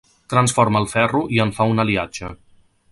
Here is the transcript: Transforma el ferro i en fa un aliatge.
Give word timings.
Transforma 0.33 0.81
el 0.83 0.89
ferro 0.95 1.21
i 1.37 1.43
en 1.47 1.55
fa 1.59 1.71
un 1.75 1.85
aliatge. 1.85 2.35